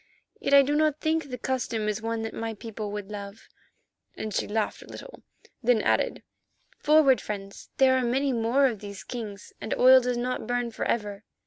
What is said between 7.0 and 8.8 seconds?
friends, there are many more of